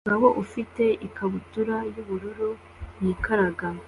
Umugabo 0.03 0.27
ufite 0.43 0.83
ikabutura 1.07 1.75
yubururu 1.95 2.49
yikaraga 3.03 3.67